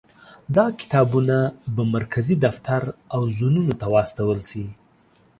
[0.55, 1.37] دا کتابونه
[1.75, 2.81] به مرکزي دفتر
[3.15, 4.65] او زونونو ته واستول شي.